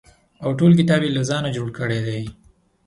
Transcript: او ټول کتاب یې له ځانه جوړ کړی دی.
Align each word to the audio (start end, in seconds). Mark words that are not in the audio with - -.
او 0.43 0.49
ټول 0.59 0.71
کتاب 0.79 1.01
یې 1.05 1.11
له 1.17 1.21
ځانه 1.29 1.49
جوړ 1.55 1.67
کړی 1.79 1.99
دی. 2.07 2.23